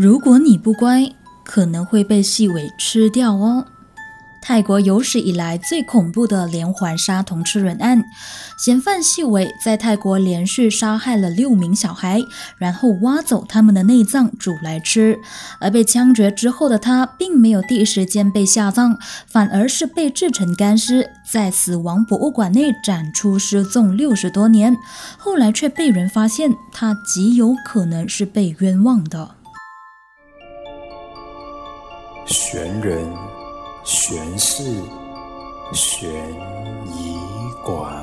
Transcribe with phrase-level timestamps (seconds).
[0.00, 1.10] 如果你不乖，
[1.44, 3.66] 可能会被细尾吃掉哦。
[4.40, 8.04] 泰国有史以来最恐怖的连环杀童吃人案，
[8.64, 12.22] 嫌犯细尾在泰国连续杀害了六名小孩，
[12.58, 15.18] 然后挖走他们的内脏煮来吃。
[15.58, 24.76] 而被枪决之后的他，并没有第一时间被下葬，反而是被制成干尸，在死亡博物馆内展出失踪六十多年。
[25.18, 29.34] 后来却被人发现，他极有可能是被冤枉的。
[32.28, 33.38] 玄人。
[33.90, 34.62] 玄事
[35.72, 36.10] 玄
[36.84, 37.16] 仪
[37.64, 37.97] 馆，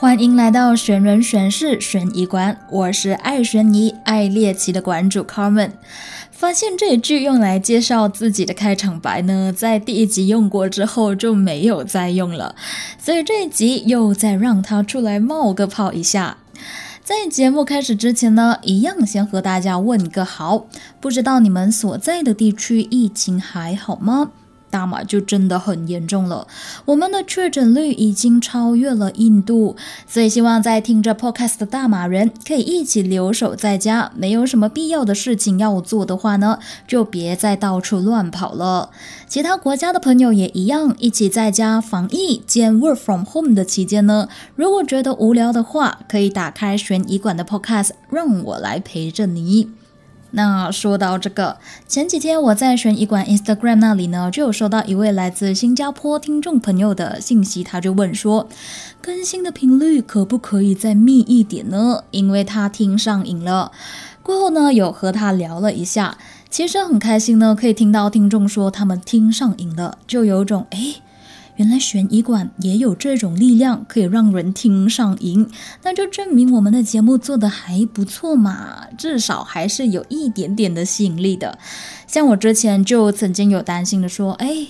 [0.00, 2.56] 欢迎来到悬人悬事悬疑馆。
[2.70, 5.72] 我是爱悬疑、爱猎奇的馆主 Carmen。
[6.30, 12.54] 发现这一句用来介绍自己的开场白呢，在第一集用过之后就没有再用了，
[12.96, 16.36] 所以这一集又再让他出来冒个泡一下。
[17.02, 20.66] 在节目开始之前呢，一样先和大家问个好，
[21.00, 24.30] 不知道你们所在的地区疫情还好吗？
[24.70, 26.46] 大马就真的很严重了，
[26.84, 38.90] 我们的确诊率已经超越了印度，所以希望在听着 podcast 的大马人可以一起留守在家，没有什么必要的事情要做的话呢，就别再到处乱跑了。
[39.26, 49.70] 其他国家的朋友也一样，一起在家防疫兼 work from home 的期间呢，如果觉得无聊的话，可以打开悬疑馆的 podcast，让我来陪着你。
[50.32, 58.46] 那说到这个，前几天我在悬疑馆 Instagram 那里呢，就有收到一位来自新加坡听众朋友的信息，他就问说，
[59.00, 62.04] 更新的频率可不可以再密一点呢？
[62.10, 63.72] 因为他听上瘾了。
[64.22, 66.18] 过后呢，有和他聊了一下，
[66.50, 71.02] 其实很开心呢，可以听到听众说他们听上瘾了，就有种诶。
[71.58, 75.48] 原来悬疑馆也有这种力量，可以让人听上瘾，
[75.82, 81.58] 那就证明我们的节目做的还不错嘛，至少还是有一点点的吸引力的。
[82.06, 84.68] 像我之前就曾经有担心的说，哎，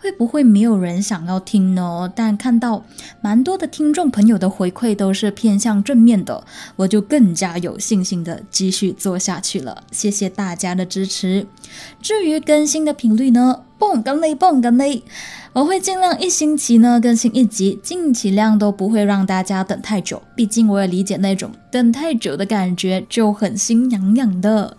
[0.00, 2.10] 会不会没有人想要听呢？
[2.16, 2.82] 但看到
[3.20, 6.46] 蛮多的听众朋友的回馈都是偏向正面的，
[6.76, 9.84] 我就更加有信心的继续做下去了。
[9.92, 11.46] 谢谢大家的支持。
[12.00, 15.02] 至于更新的频率呢，蹦跟雷，蹦跟雷。
[15.54, 20.22] 我会尽量一星期呢更新一集，尽其量都不会让大家等太久。
[20.34, 24.78] 毕竟我也理解那种等太久的感觉就很心痒痒的。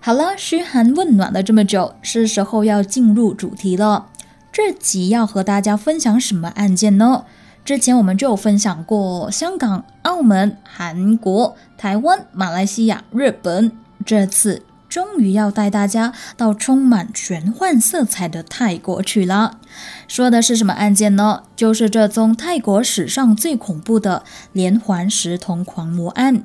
[0.00, 4.08] 好了，嘘寒问暖了这么久，是时候要进入主题了。
[4.50, 7.24] 这集要和大家分享什么案件呢？
[7.64, 13.70] 之前我们就有分享过香港、澳门、韩国、台湾、马来西亚、日本，
[14.04, 14.62] 这次。
[14.88, 19.58] 终于要带大家到充满玄幻色彩的泰国去了。
[20.06, 21.42] 说的是什么案件呢？
[21.54, 24.22] 就是这宗泰国史上最恐怖的
[24.52, 26.42] 连环食童狂魔案。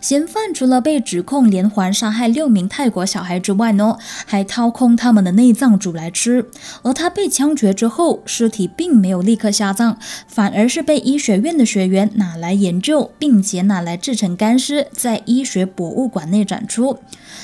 [0.00, 3.96] 嫌犯除了被指控连环杀害六名泰国小孩之外呢，
[4.26, 6.46] 还掏空他们的内脏煮来吃。
[6.82, 9.96] 而他被枪决之后，尸体并没有立刻下葬，
[10.26, 16.98] 反而是被医学院的学员拿来研究，并且拿来制成干尸，在医学博物馆内展出。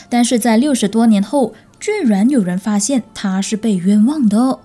[0.08, 4.60] 但是在六十多年后，居然有人发现他是被冤枉的。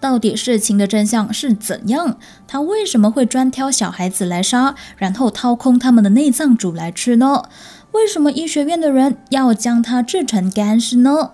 [0.00, 2.18] 到底事情的真相是怎样？
[2.46, 7.44] 他为什么会专挑小孩子来杀，然后掏空他们的内脏煮来吃呢？
[7.92, 11.30] 为什么医学院的人要将他制成干尸呢？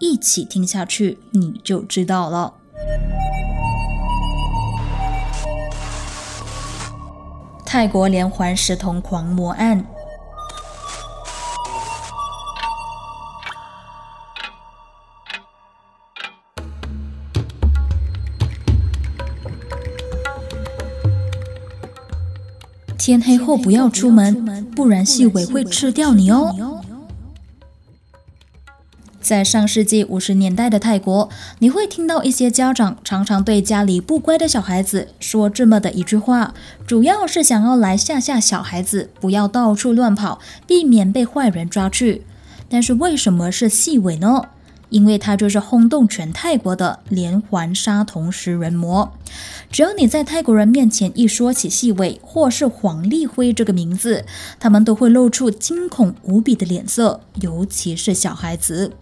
[0.00, 2.54] 一起听下去你就知道了。
[7.64, 9.84] 泰国连环食童狂魔案。
[23.08, 26.82] 天黑后不要出门，不然细尾会吃掉你哦。
[29.18, 31.30] 在上世纪五十年代的泰国，
[31.60, 36.52] 你会听到一些家长常常对家里不乖的小孩子说这么的一句话，
[36.86, 42.26] 主要是想要来吓吓小孩子，不要到处乱跑，避免被坏人抓去。
[42.68, 44.42] 但是为什么是细尾呢？
[44.90, 49.12] 因为他就是轰动全泰国的连环杀童食人魔。
[49.70, 54.24] 只要你在泰国人面前一说起细尾或是黄立辉这个名字，
[54.58, 58.92] 他们都会露出惊恐无比的脸色，尤其是小孩子。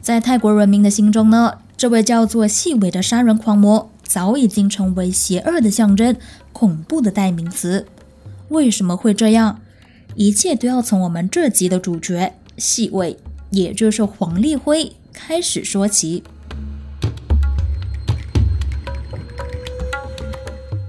[0.00, 6.16] 在泰国人民的心中呢，这位叫做细尾的杀人狂魔早已经成为邪恶的象征，
[6.52, 7.86] 恐怖的代名词。
[8.48, 9.60] 为什么会这样？
[10.16, 13.16] 一切都要从我们这集的主角细尾，
[13.50, 14.92] 也就是黄立辉。
[15.26, 16.24] 开始说起，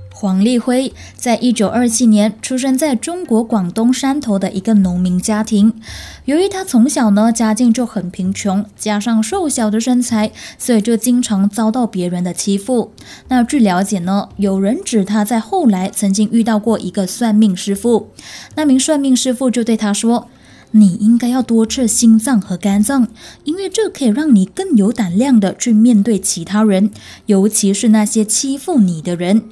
[0.09, 5.79] 黄立辉在一九二七年出生在中国广东山头的一个农民家庭。
[6.25, 12.93] 由于他从小呢家境就很贫穷，加上瘦小的身材，所以就经常遭到别人的欺负。
[13.27, 18.09] 那据了解呢，有人指他在后来曾经遇到过一个算命师傅，
[18.55, 20.29] 那名算命师傅就对他说
[20.71, 23.07] ：“你应该要多吃心脏和肝脏，
[23.43, 26.91] 因为这可以让你更有胆量的去面对其他人，
[27.25, 29.43] 尤其是那些欺负你的人。”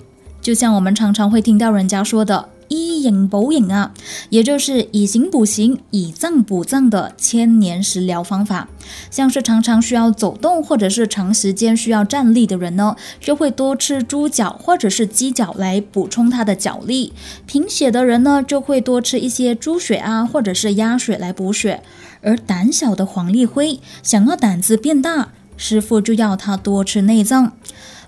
[0.42, 3.94] 就像我们常常会听到人家说的“以形补形”啊，
[4.30, 8.70] 也就是以形补形、以脏补脏的千年食疗方法。
[9.12, 17.14] 像是常常需要走动或者是长时间需要站立的人呢，就会多吃猪脚或者是鸡脚来补充他的脚力。
[17.46, 21.84] 贫血的人呢，就会多吃一些猪血啊或者是鸭血来补血。
[22.22, 27.54] 而胆小的黄立辉想要胆子变大，师傅就要他多吃内脏。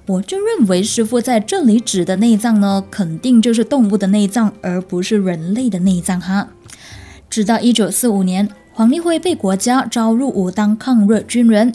[0.07, 6.50] 我就认为师傅在这里指的内脏呢，肯定就是动物的内脏，而不是人类的内脏哈。
[7.30, 11.74] 直到一九四五年，黄立辉被国家招入伍当抗日军人，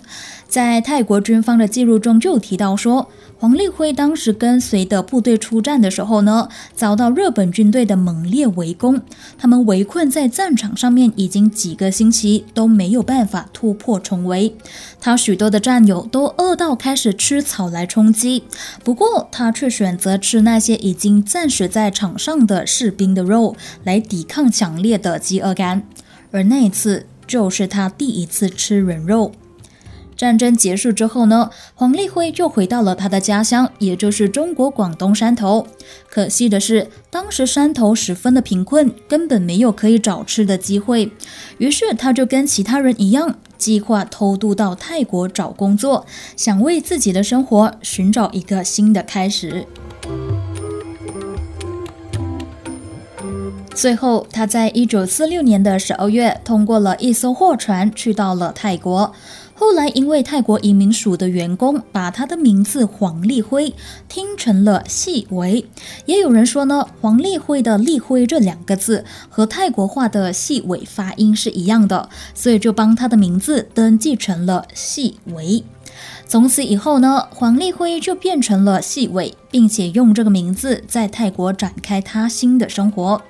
[0.49, 3.09] 在泰国军方的记录中就提到说。
[3.39, 9.03] 黄立辉当时跟随的部队出战的时候呢，遭到日本军队的猛烈围攻，
[9.37, 14.57] 他们围困在战场上面已经几个星期都没有办法突破重围。
[14.99, 18.45] 他许多的战友都饿到开始吃草来充饥，
[18.83, 23.55] 不过他却选择吃那些已经战死在场上的士兵的肉
[23.85, 25.83] 来抵抗强烈的饥饿感。
[26.33, 29.33] 而那一次就是他第一次吃人肉。
[30.17, 35.67] 战争结束之后呢，黄立辉就回到了他的家乡，也就是中国广东山头。
[36.09, 41.13] 可惜的是，当时山头十分的贫困，根本没有可以找吃的机会。
[41.59, 49.67] 于是他就跟其他人一样，计划偷渡到泰国找工作，想为自己的生活寻找一个新的开始。
[53.77, 59.13] 最后，他在一九四六年的十二月，通过了一艘货船，去到了泰国。
[59.55, 63.75] 后来，因为泰国移民署的员工把他的名字黄立辉
[64.09, 65.67] 听成了细维，
[66.07, 75.63] 也有人说呢，黄立辉的立辉这两个字和泰国话的细尾发音是一样的，所以就帮他的名字登记成了细维。
[76.27, 83.21] 从此以后呢，黄立辉就变成了细尾，并且用这个名字在泰国展开他新的生活。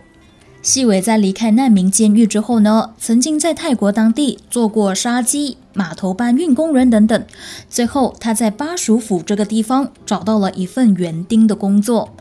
[0.67, 7.25] 细伟在离开难民监狱之后呢，曾经在泰国当地做过杀鸡、码头搬运工人等等。
[7.71, 12.17] 最后，他在巴蜀府这个地方找到了一份园丁的工作。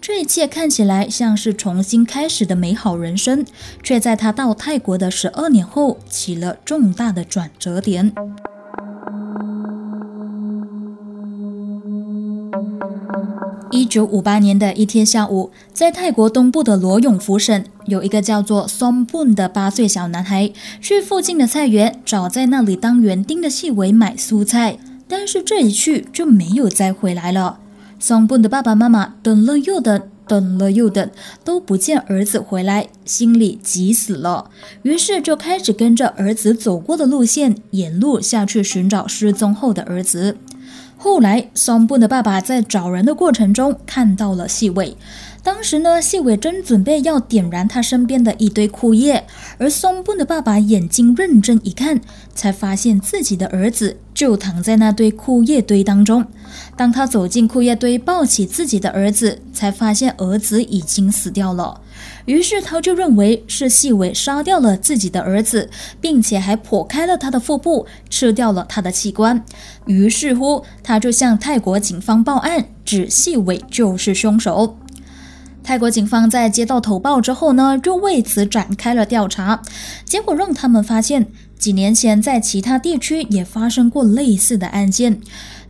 [0.00, 3.44] 这一切看起来像是重新开始的美好人生，
[3.82, 8.14] 却在他到泰国的十二年后起了重大的转折点。
[13.72, 27.60] 一九五八年的一天下午，在泰国东部的罗永福省，有一个叫做松布的八岁小男孩，去附近的菜园找在那里当园丁的细伟买蔬菜，但是这一去就没有再回来了。
[28.00, 31.08] 松布的爸爸妈妈等了又等，等了又等，
[31.44, 34.50] 都不见儿子回来，心里急死了，
[34.82, 40.38] 于是就开始跟着儿子走过的路线，沿路下去寻找失踪后的儿子。
[41.02, 44.98] 后来，松布的爸爸在找人的过程中看到了细尾。
[45.42, 49.24] 当时呢，细伟正准备要点燃他身边的一堆枯叶，
[49.56, 52.02] 而松布的爸爸眼睛认真一看，
[52.34, 56.26] 才发现自己的儿子就躺在那堆枯叶堆当中。
[56.76, 61.80] 当他走进枯叶堆，抱起自己的儿子，才发现儿子已经死掉了。
[62.30, 65.68] 于是他就认为是细伟杀掉了自己的儿子，
[66.00, 69.44] 并且还剖开了他的腹部，吃掉了他的器官。
[69.86, 74.78] 于是乎，他就向泰国警方报案，指细伟就是凶手。
[75.64, 79.64] 泰国警方在接到投报之后呢，就为此展开了调查，
[80.04, 81.26] 结果让他们发现，
[81.58, 85.20] 几年前在其他地区也发生过类似的案件，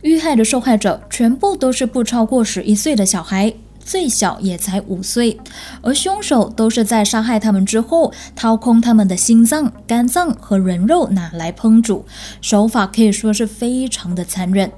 [0.03, 3.55] 遇害的受害者全部都是不超过十一岁的小孩。
[3.83, 5.39] 最小也才五岁，
[5.81, 12.05] 而凶手都是在杀害他们之后，掏空他们的心脏、肝脏和人肉拿来烹煮，
[12.41, 14.71] 手法可以说是非常的残忍。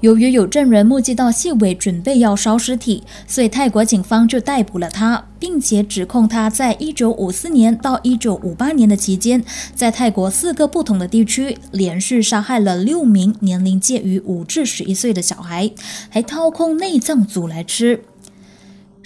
[0.00, 9.42] 由于有证人目击到细伟准备要烧尸体，所以泰国警方就逮捕了他，并且指控他在一九五四年到一九五八年的期间，
[9.74, 15.72] 在泰国四个不同的地区连续杀害了六名年龄介于五至十一岁的小孩，
[16.08, 18.04] 还掏空内脏煮来吃。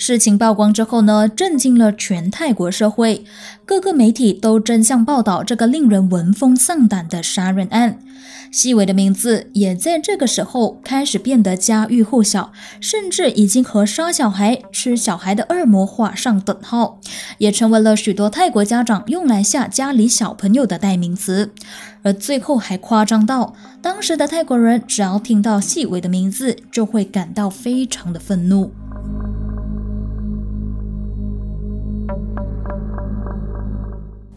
[0.04, 3.24] 事情曝光之后呢，震惊了全泰国社会，
[3.64, 8.00] 各个媒体都争相报道这个令人闻风丧胆的杀人案。
[8.50, 16.98] 细伟的名字也在这个时候开始变得家喻户晓，甚至已经和杀小孩、吃小孩的恶魔画上等号，
[17.38, 21.52] 也成为了许多泰国家长用来吓家里小朋友的代名词。
[22.02, 28.72] 而最后还夸张到，当时的泰国人只要听到细伟的名字，就会感到非常的愤怒。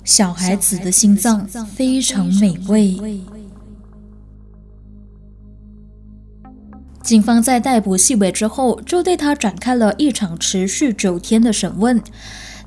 [0.05, 1.45] 小孩子的心脏
[1.75, 2.97] 非常美味。
[7.01, 12.01] 警方在逮捕细伟之后，就对他展开了一场持续九天的审问。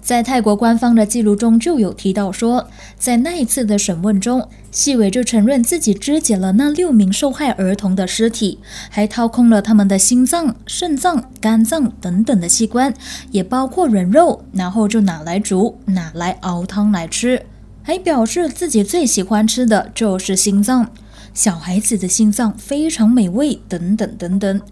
[0.08, 12.94] 在泰国官方的记录中就有提到说，在那一次的审问中，细伟就承认自己肢解了那六名受害儿童的尸体，还掏空了他们的心脏、肾脏、肝脏等等的器官，
[13.32, 17.44] 也包括人肉，然后就拿来煮，拿来熬汤来吃，
[17.82, 20.90] 还表示自己最喜欢吃的就是心脏，
[21.34, 24.62] 小孩子的心脏非常美味，等等等等。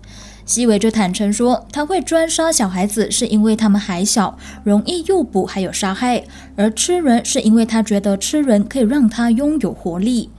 [0.47, 6.23] 西伟就坦诚说，他会专杀小孩子，是因为他们还小，容易诱捕，还有杀害；
[6.55, 10.31] 而吃人，是因为他觉得吃人可以让他拥有活力。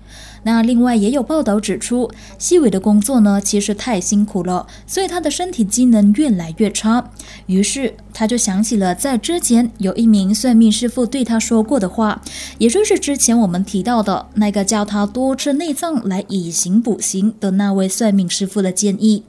[0.44, 7.12] 那另外也有报道指出，西伟的工作呢，其实太辛苦了，所以他的身体机能越来越差。
[7.48, 12.22] 于是他就想起了在之前有一名算命师傅对他说过的话，
[12.60, 19.24] 也就是之前我们提到的那个叫他多吃内脏来以形补形的那位算命师傅的建议。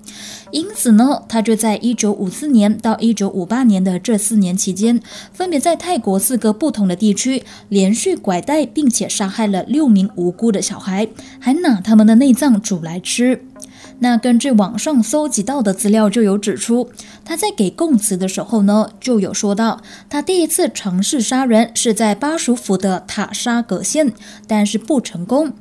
[0.50, 5.00] 因此呢，他就在一九五四年到一九五八年的这四年期间，
[5.32, 11.08] 分别在泰国四个不同的地区连续拐带并且杀害了六名无辜的小孩。
[11.38, 13.44] 还拿他们的内脏煮来吃。
[14.00, 16.88] 那根据网上搜集到的资料，就有指出，
[17.24, 24.12] 他在给供词的时候呢，就有说到，他第一次尝试杀人是在巴蜀府的塔沙格县，
[24.46, 25.52] 但是不成功。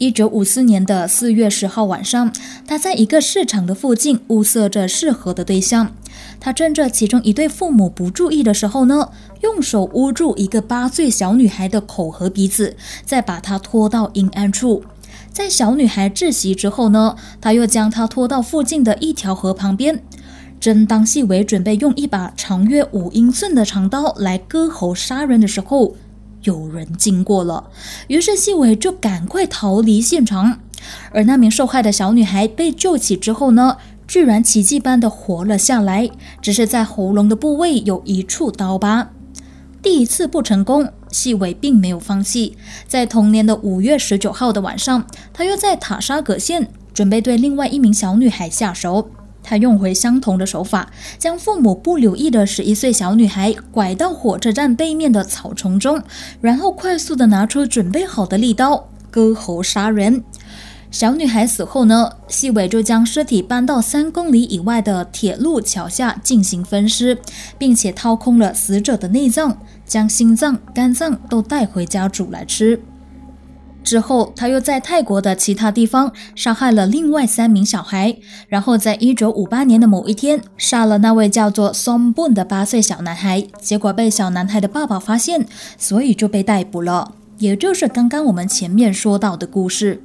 [0.00, 2.32] 一九五四年的四月十号晚上，
[2.66, 5.92] 他在一个市场的附近物色着适合的对象。
[6.40, 9.10] 他趁着其中一对父母不注意的时候呢，
[9.42, 14.82] 用手捂住一个八岁小女孩的口和鼻子，再把她拖到阴暗处。
[15.30, 20.02] 在小女孩窒息之后呢，他又将她拖到附近的一条河旁边。
[20.58, 25.94] 正当细伟准备用一把长约五英寸的长刀来割喉杀人的时候，
[26.42, 27.70] 有人经过了，
[28.08, 30.60] 于是细伟就赶快逃离现场。
[31.12, 33.76] 而那名受害的小女孩被救起之后呢，
[34.08, 39.10] 居然奇迹般的活了下来，只是在喉咙的部位有一处刀疤。
[39.82, 40.88] 第一次不成功。
[41.12, 42.56] 细伟并没有放弃，
[42.86, 49.10] 在同年的五月十九号的晚上，他又在塔沙葛县准备对另外一名小女孩下手。
[49.42, 56.02] 他用回相同的手法，将父母不留意的十一岁小女孩拐到火车站背面的草丛中，
[56.40, 60.22] 然后快速的拿出准备好的利刀割喉杀人。
[60.90, 67.16] 小女孩死后呢，细伟就将尸体搬到三公里以外的铁路桥下进行分尸，
[67.56, 69.58] 并且掏空了死者的内脏。
[69.86, 72.80] 将心脏、肝脏都带回家煮来吃。
[73.82, 78.16] 之后，他又在泰国的其他地方杀害了另外三名小孩，
[78.48, 83.46] 然后在一九五八年的某一天杀了那位叫做 Som Bun 的八岁小男孩。
[83.60, 85.46] 结果被小男孩的爸爸发现，
[85.76, 87.12] 所以就被逮捕了。
[87.38, 90.02] 也就是刚刚我们前面说到的故事。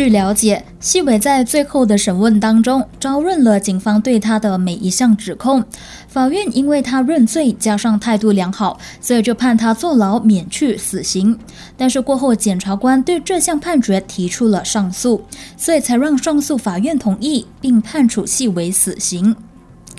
[0.00, 5.62] 据了解，细伟在最后的审问当中招认了警方对他的每一项指控。
[6.08, 11.38] 法院因为他认罪，加上态度良好，所以就判他坐牢免去死刑。
[11.76, 15.22] 但是过后，检察官对这项判决提出了上诉，
[15.58, 19.36] 所以才让上诉法院同意，并判处细伟死刑。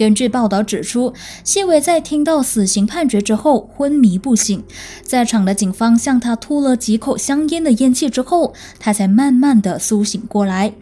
[0.01, 4.63] 根据报道指出，谢伟在听到死刑判决之后昏迷不醒，
[5.03, 10.74] 在场的警方向他吐了几口香烟的烟气之后，他才慢慢的苏醒过来。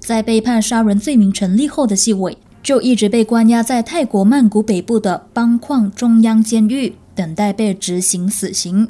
[0.00, 8.88] 在被判杀人罪名成立后的谢伟，就一直被关押在泰国曼谷北部的邦矿中央监狱，等待被执行死刑。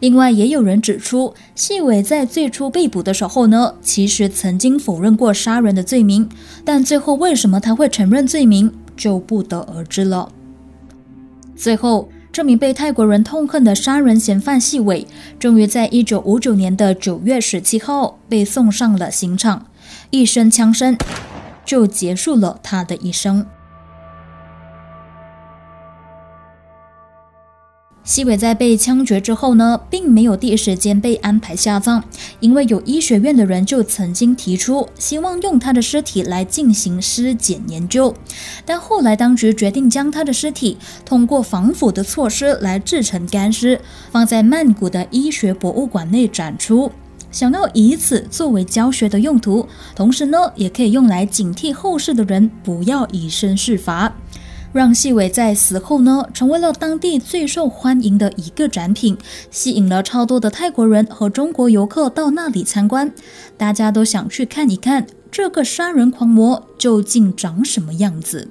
[0.00, 6.28] 另外，也有人指出，细伟在最初被捕的时候呢，其实曾经否认过杀人的罪名，
[6.64, 10.30] 但最后为什么他会承认罪名，就不得而知了。
[11.54, 15.06] 最后，这名被泰国人痛恨的杀人嫌犯细伟，
[15.38, 19.66] 终于在一九五九年的九月十七号被送上了刑场，
[20.10, 20.96] 一声枪声，
[21.64, 23.46] 就结束了他的一生。
[28.06, 32.00] 西伟在被枪决之后呢，并没有第一时间被安排下葬，
[32.38, 38.14] 因为有医学院的人就曾经提出，希望用他的尸体来进行尸检研究。
[38.64, 43.80] 但后来当局决定将他的尸体通过防腐的措施来制成干尸，
[44.12, 46.92] 放在曼谷的医学博物馆内展出，
[47.32, 54.14] 想要以此作为教学的用途，同时呢，也可以用来警惕后世的人不要以身试法。
[54.76, 59.16] 让细伟在死后呢，成为了当地最受欢迎的一个展品，
[59.50, 63.10] 吸引了超多的泰国人和中国游客到那里参观。
[63.56, 68.50] 大家都想去看一看这个杀人狂魔究竟长什么样子。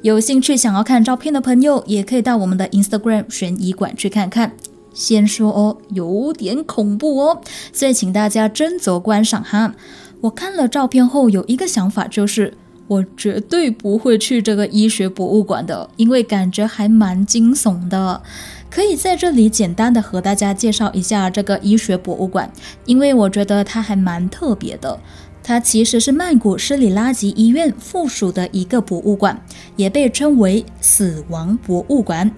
[0.00, 4.52] 有兴趣想要看照片的朋友，也可以到我们的 Instagram 悬疑馆去看看。
[4.94, 9.74] 先说哦，有点恐怖哦，所以请大家斟酌观赏哈。
[10.22, 12.54] 我看了照片后，有一个想法就是。
[12.90, 18.20] 我绝对不会去这个医学博物馆的，因为感觉还蛮惊悚的。
[18.68, 22.50] 可以在这里简单的和大家介绍一下这个医学博物馆，
[22.86, 24.98] 因为我觉得它还蛮特别的。
[25.40, 29.40] 它其实是曼谷施里拉吉医院附属的一个博物馆，
[29.76, 32.32] 也被称为死亡博物馆。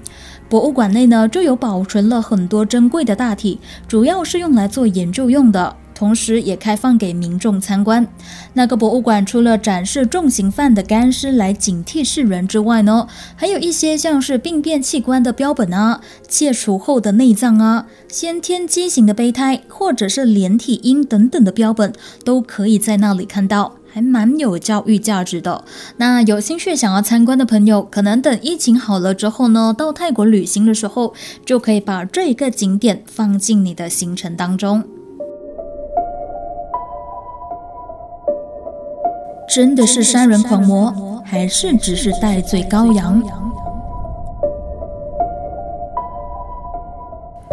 [0.50, 5.76] 博物馆内呢就有保存了很多珍贵的大体，主要是用来做研究用的。
[6.02, 8.04] 同时，也开放给民众参观。
[8.54, 13.06] 那个博物馆除了展示重刑犯的干尸来警惕世人之外呢，
[13.36, 21.92] 还有一些像是病变器官的标本啊、切除后的内脏啊、先天畸形的胚胎，或者是连体婴等等的标本，
[22.24, 25.64] 都可以在那里看到，还蛮有教育价值的。
[25.98, 31.14] 那有兴趣想要参观的朋友，可能等疫情好了之后呢，到泰国旅行的时候，
[31.46, 34.82] 就可以把这一个景点放进你的行程当中。
[39.54, 43.22] 真的是杀人狂魔，还是只是戴罪羔羊？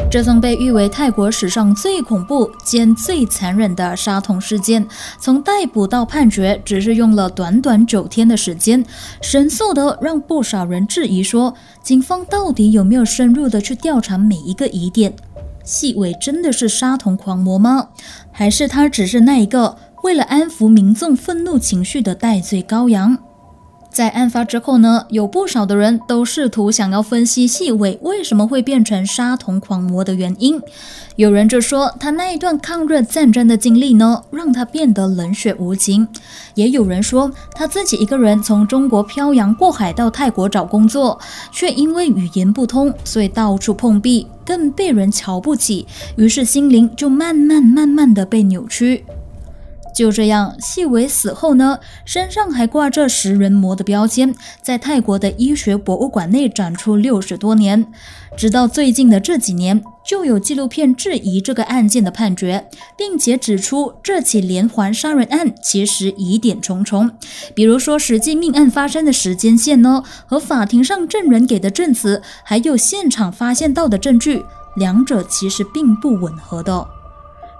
[0.09, 4.87] 这宗被誉为泰国史上最恐怖兼最残忍的杀童事件，
[5.19, 8.85] 从逮捕到判决，只是用了短短九天的时间，
[9.21, 11.53] 神速的让不少人质疑说，
[11.83, 15.13] 警方到底有没有深入的去调查每一个疑点？
[15.65, 17.89] 细伟真的是杀童狂魔吗？
[18.31, 19.75] 还是他只是那一个？
[20.01, 23.17] 为了安抚民众愤怒情绪的戴罪羔羊，
[23.91, 30.61] 在案发之后呢，有不少的人都试图想要分析细伟为什么会变成杀童狂魔的原因。
[31.17, 36.07] 有人就说他那一段抗日战争的经历呢，让他变得冷血无情；
[36.55, 41.19] 也有人说他自己一个人从中国漂洋过海到泰国找工作，
[41.51, 45.85] 却因为语言不通，所以到处碰壁，更被人瞧不起，
[46.15, 49.03] 于是心灵就慢慢慢慢的被扭曲。
[49.99, 57.85] 就这样，细伟死后呢，身上还挂着食人魔的标签，在泰国的医学博物馆内展出六十多年。
[58.37, 67.11] 直到最近的这几年，就有纪录片质疑这个案件的判决，并且指出这起连环杀人案其实疑点重重。
[67.53, 74.45] 比如说，实际命案发生的时间线呢，和法庭上证人给的证词，还有现场发现到的证据，
[74.77, 76.87] 两者其实并不吻合的。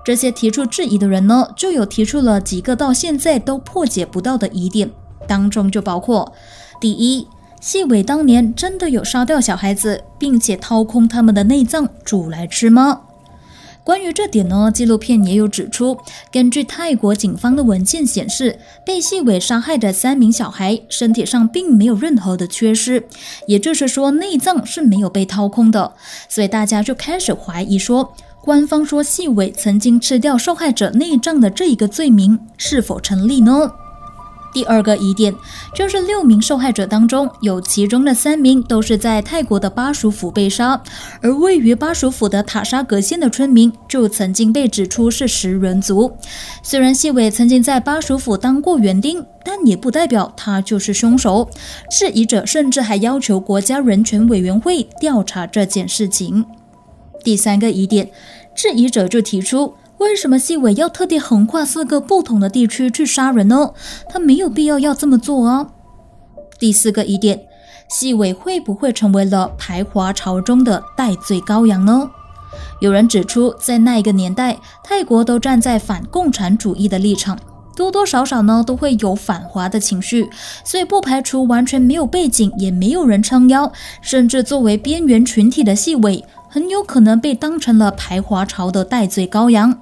[0.09, 4.89] 这些提出质疑的人呢，就有提出了几个到现在都破解不到的疑点，
[5.27, 6.33] 当中就包括：
[6.81, 7.27] 第一，
[7.61, 13.01] 细伟当年真的有杀掉小孩子，并且掏空他们的内脏煮来吃吗？
[13.83, 15.99] 关于这点呢，纪录片也有指出，
[16.31, 23.03] 根据泰国警方的文件显示，被细伟杀害的三名小孩身体上并没有任何的缺失，
[23.45, 25.93] 也就是说内脏是没有被掏空的，
[26.27, 28.11] 所以大家就开始怀疑说。
[28.41, 33.71] 官方说细伟曾经吃掉受害者内脏的这一个罪名是否成立呢？
[34.51, 35.35] 第二个疑点
[35.75, 40.81] 就是六名受害者当中有其中的三名都是在泰国的巴蜀府被杀，
[41.21, 46.11] 而位于巴蜀府的塔沙格县的村民就曾经被指出是食人族。
[46.63, 51.47] 虽然细伟曾经在巴蜀府当过园丁，但也不代表他就是凶手。
[51.91, 56.43] 质疑者甚至还要求国家人权委员会调查这件事情。
[57.23, 58.11] 第三个疑点，
[58.55, 63.71] 质疑者就提出，为什么细伟要特地横跨四个不同的地区去杀人呢？
[64.07, 65.67] 他没有必要要这么做啊。
[66.57, 67.41] 第四个疑点，
[67.89, 72.09] 细伟会不会成为了排华潮中的戴罪羔羊呢？
[72.81, 77.37] 有人指出，在那一个年代，泰国都站在反共产主义的立场，
[77.75, 80.29] 多多少少呢都会有反华的情绪，
[80.63, 86.23] 所以不排除完全没有背景，也没有人撑腰，甚至作为边缘群体的细伟。
[86.49, 89.79] 很有可能被当成了排华潮的戴罪羔羊。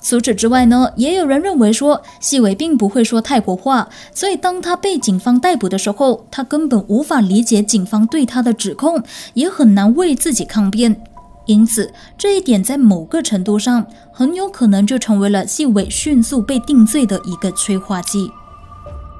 [0.00, 11.00] 除此之外呢，也有人认为说，细伟并不会说泰国话，所以当他被警方逮捕的时候，他根本无法理解警方对他的指控，也很难为自己抗辩。
[11.46, 18.30] 因此，这一点在某个程度上，很有可能就成为了细伟迅速被定罪的一个催化剂。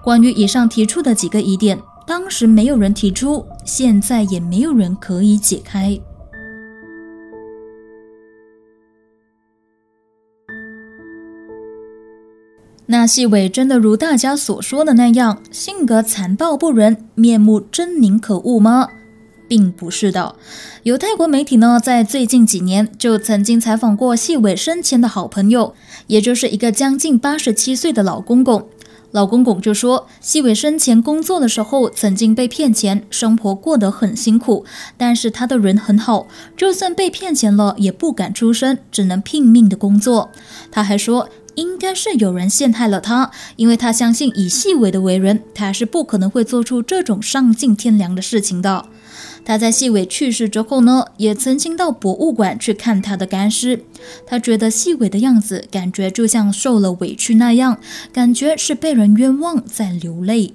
[0.03, 5.99] 关于以上提出的几个疑点，当时没有人提出，现在也没有人可以解开。
[12.87, 18.88] 那细伟真的如大家所说的那样，性格残暴不仁，面目狰狞可恶吗？
[19.49, 20.37] 并不是的。
[20.83, 25.75] 有泰国媒体呢，在最近几年就曾经采访过细伟生前的好朋友，
[26.09, 28.68] 也就是一个将近八十七岁的老公公。
[29.12, 34.66] 老公公就说，细伟生前工作的时候曾经被骗钱，生活过得很辛苦，
[34.99, 40.31] 但是他的人很好，就算被骗钱了也不敢出声，只能拼命的工作。
[40.70, 41.31] 他还说。
[41.55, 48.87] 应该是有人陷害了他，因为他相信以细伟的为人，他是不可能会做出这种丧尽天良的事情的。
[49.45, 53.85] 他在细伟去世之后呢，也曾经到博物馆去看他的干尸，
[54.27, 57.79] 他觉得细伟的样子，感觉就像受了委屈那样，
[58.12, 60.55] 感觉是被人冤枉在流泪。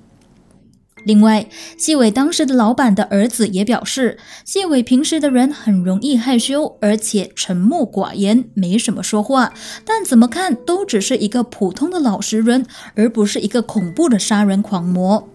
[1.06, 9.54] 另外，细伟当时的老板的儿子也表示，细伟平时的人很容易害羞，而且沉默寡言，没什么说话。
[9.86, 15.28] 但怎么看都只是一个普通的老实人，而不是一个恐怖的杀人狂魔。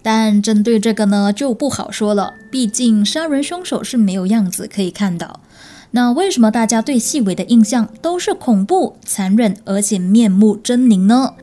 [0.00, 5.40] 但针对这个呢，就不好说了，毕竟杀人凶手是没有样子可以看到。
[5.90, 11.34] 那为什么大家对细伟的印象都是恐怖、残忍，而且面目狰狞呢？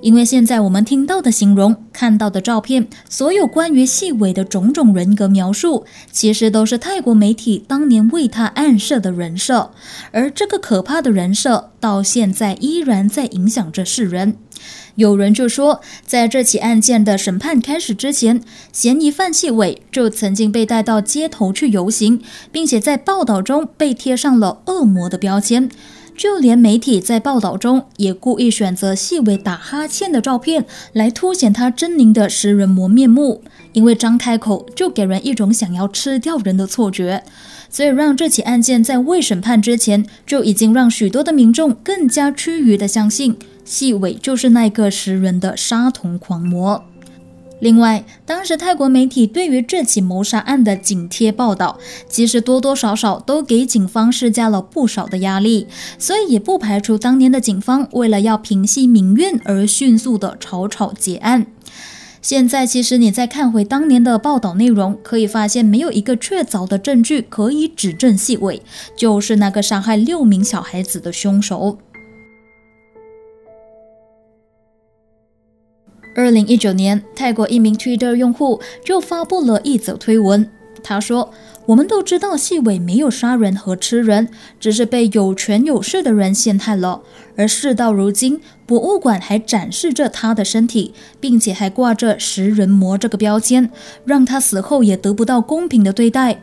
[0.00, 9.72] 因为现在我们听到的形容、看到的照片，所有关于细伟的种种人格描述，其实都是泰国媒体当年为他暗设的人设，
[10.12, 14.36] 而这个可怕的人设到现在依然在影响着世人。
[14.94, 25.70] 有人就说，在这起案件的审判开始之前，嫌疑犯细伟就曾经被带到街头去游行，并且在报道中被贴上了恶魔的标签。
[26.20, 37.24] 就连媒体在报道中也故意选择细伟打哈欠的照片来凸显他狰狞的食人魔面目，因为张开口就给人一种想要吃掉人的错觉，
[37.70, 46.84] 所以让这起案件在未审判之前就已经让许多的民众更加趋于的相信细伟就是那个食人的杀童狂魔。
[47.60, 55.66] 另外，当时泰国媒体对于这起谋杀案的紧贴报道，其实多多少少都给警方施加了不少的压力，
[55.98, 61.46] 所以也不排除当年的警方为了要平息民怨而迅速的草草结案。
[62.22, 68.62] 现在，其实你再看回当年的报道内容，可以发现没有一个确凿的证据可以指证细伟
[68.94, 71.78] 就是那个杀害六名小孩子的凶手。
[76.14, 80.50] 二零一九年，泰国一名 Twitter 用户就发布了一则推文。
[80.82, 81.30] 他说
[81.66, 87.02] ：“我们都知道细伟没有杀人和吃人，只是被有权有势的人陷害了。
[87.36, 93.70] 而事到如今，博物馆还展示着他的身体，并且还挂着食人魔这个标签，
[94.04, 96.42] 让他死后也得不到公平的对待。”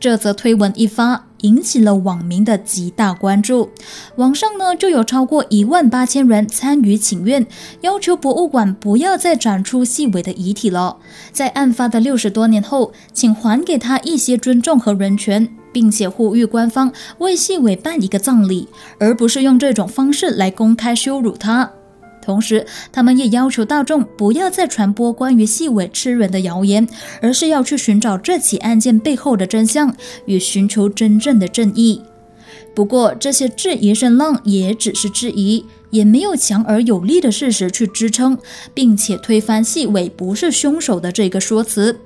[0.00, 1.29] 这则推文一发。
[1.42, 3.70] 引起了网民的极大关注，
[4.16, 7.46] 网上呢就有超过一万八千人参与请愿，
[7.80, 10.96] 要求博物馆不要再展出细伟的遗体了。
[11.32, 21.70] 在案发的六十多年后，请还给他一些尊重和人权，并且呼吁官方为细伟办一个葬礼，而不是用这种方式来公开羞辱他。
[22.22, 26.86] 同时，他们也要求大众不要再传播关于细伟吃人的谣言，
[27.22, 29.94] 而是要去寻找这起案件背后的真相，
[30.26, 32.02] 与寻求真正的正义。
[32.74, 38.38] 不过，这些质疑声浪也只是质疑，也没有强而有力的事实去支撑，
[38.72, 41.98] 并且推翻细伟不是凶手的这个说辞。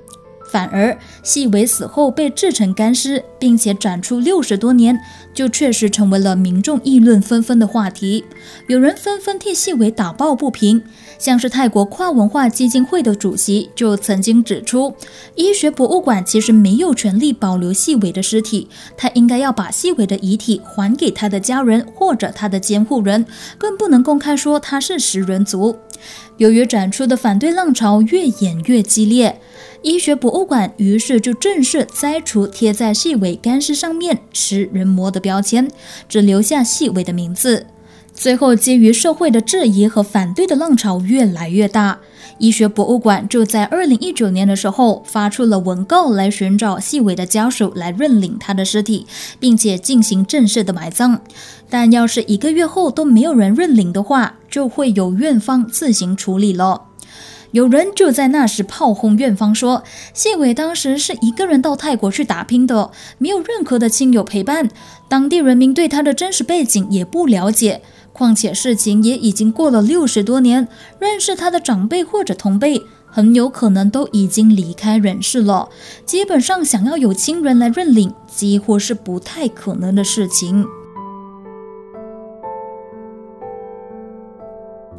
[0.51, 4.97] 反而，细伟死后被制成干尸，并且展出六十多年，
[5.35, 8.23] 就确实成为了民众议论纷纷的话题。
[8.67, 10.81] 有人纷纷替细伟打抱不平，
[11.19, 14.95] 像是泰国跨文化基金会的主席就曾经指出，
[15.35, 23.25] 医学博物馆其实没有权利保留细伟的尸体，他应该要把细伟的遗体还给他的家人或者他的监护人，
[23.57, 25.75] 更不能公开说他是食人族。
[26.37, 29.39] 由于展出的反对浪潮越演越激烈。
[29.85, 35.69] 医学博物馆于是就正式摘除贴在细尾干尸上面“食人魔”的标签，
[36.09, 37.67] 只留下细尾的名字。
[38.11, 41.99] 最后，基于社会的质疑和反对的浪潮越来越大，
[42.39, 49.05] 医学博物馆就在二零一九年的时候发出了文告，来寻找细伟的家属来认领他的尸体，
[49.39, 51.21] 并且进行正式的埋葬。
[51.69, 56.81] 但要是一个月后都没有人认领的话，就会由院方自行处理了。
[57.55, 59.81] 有人就在那时炮轰院方说，
[60.13, 64.69] 谢伟当时是一个人到泰国去打拼的，没有任何的亲友陪伴，
[65.07, 67.81] 当地人民对他的真实背景也不了解。
[68.11, 70.67] 况且事情也已经过了六十多年，
[70.99, 75.69] 认识他的长辈或者同辈，很有可能都已经离开人世了。
[76.05, 80.65] 基本上想要有亲人来认领，几乎是不太可能的事情。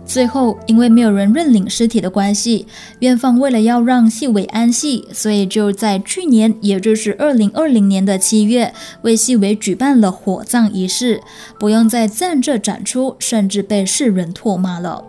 [0.06, 2.66] 最后，因为没有人认领尸体的关系，
[3.00, 11.20] 院方为了要让细伟安息，所以就在去年，也就是二零二零年的七月，为细伟举办了火葬仪式，
[11.58, 15.04] 不用再站着展出，甚至被世人唾骂了。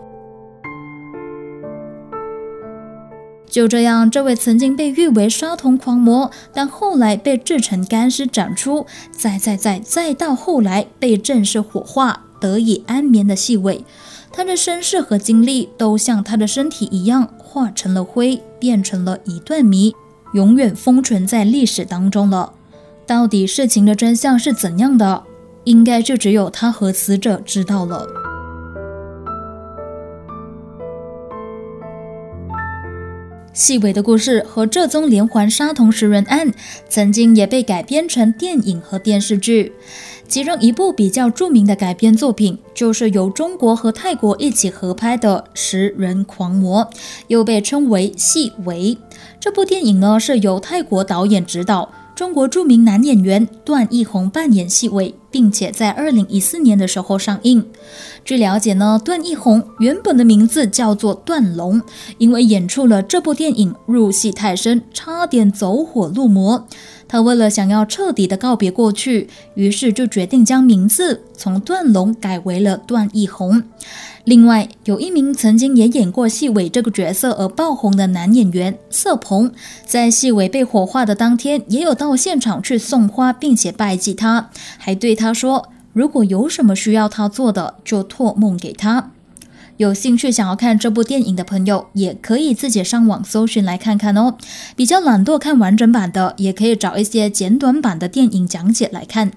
[3.49, 13.85] 就这样，这位曾经被誉为杀童狂魔，但后来被制成干尸展出，再再再再到后来被正式火化，得以安眠的细伟。
[14.37, 19.95] 他的身世和经历都像他的身体一样，化成了灰，变成了一段谜，
[20.33, 22.53] 永远封存在历史当中了。
[23.07, 25.23] 到底事情的真相是怎样的？
[25.63, 28.05] 应该就只有他和死者知道了。
[33.53, 36.53] 细伟的故事和这宗连环杀童食人案，
[36.87, 39.73] 曾经也被改编成电影和电视剧。
[40.27, 46.83] 其中一部比较著名的改编作品，就是由中国和泰国一起合拍的《食人狂魔》，
[47.27, 48.95] 又被称为《细尾》。
[49.39, 51.89] 这部电影呢，是由泰国导演执导。
[52.13, 57.63] 中国著名男演员段奕宏扮演细伟，并且在二零一四年的时候上映。
[58.25, 61.79] 据了解呢，段奕宏原本的名字叫做段龙，
[62.17, 66.67] 因为演出了这部电影入戏太深，差点走火入魔。
[67.07, 73.63] 他为了想要彻底的告别过去，于是就决定将名字从段龙改为了段奕宏。
[74.25, 79.53] 另外，有一名曾经也演过细伟这个角色而爆红的男演员色鹏，
[79.85, 89.11] 在细伟被火化的当天，也有到现场去送花，并且拜祭他，还对他说，如果有什么需要他做的，就托梦给他。
[89.77, 94.35] 有兴趣想要看这部电影的朋友，也可以自己上网搜寻来看看哦。
[94.75, 99.31] 比较懒惰看完整版的，也可以找一些简短版的电影讲解来看。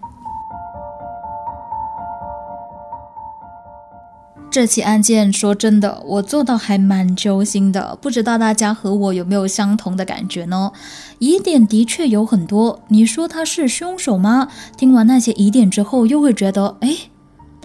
[4.50, 7.96] 这起案件，说真的，我做到还蛮揪心的。
[8.00, 10.72] 不知道大家和我有没有相同的感觉呢？
[11.18, 12.80] 疑点的确有很多。
[12.88, 14.48] 你说他是凶手吗？
[14.76, 16.96] 听完那些疑点之后，又会觉得，哎，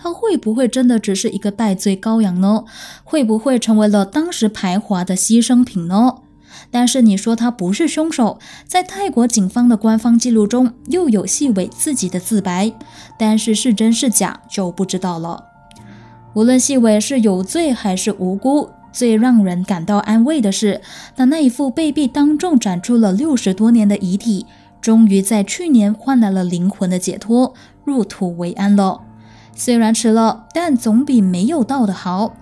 [0.06, 2.66] 他会不会真的只是一个戴罪羔羊呢？
[3.04, 6.18] 会不会成为了当时排华的牺牲品呢？
[6.70, 8.38] 但是你说他不是凶手，
[8.68, 12.72] 在泰国警方的官方记录中又有细伟自己的自白，
[13.18, 15.46] 但是是真是假就不知道了。
[16.36, 20.82] 无论细伟是有罪还是无辜，最让人感到安慰的是，
[21.16, 24.46] 他那一副被逼当众展出了六十多年的遗体，
[24.80, 29.02] 终于在去年换来了灵魂的解脱，入土为安了。
[29.56, 32.36] 虽然迟了，但总比没有到的好。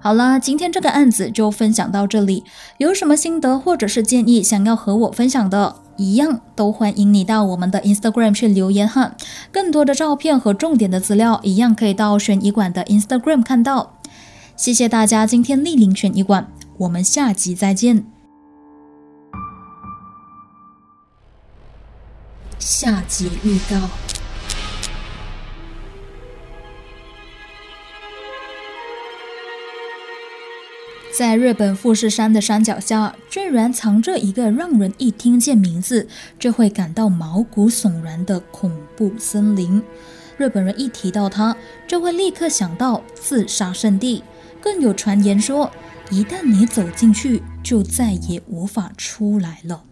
[0.00, 2.42] 好了，今天这个案子就分享到这里。
[2.78, 9.14] 有什么心得或者是建议想要和我分享的，一样都欢迎你到我们的 Instagram 去留言哈。
[9.52, 13.94] 更多的照片和重点的资料，一样可以到悬疑馆的 Instagram 看到。
[14.56, 18.04] 谢谢大家今天莅临悬疑馆，我们下集再见。
[22.58, 24.11] 下集预告。
[31.12, 39.82] 在日本富士山的山脚下，居然藏着一个让人一听见名字就会感到毛骨悚然的恐怖森林。
[40.38, 41.54] 日本人一提到它，
[41.86, 44.24] 就会立刻想到自杀圣地。
[44.62, 45.70] 更有传言说，
[46.10, 49.84] 一旦你走进去，就再也无法出来了。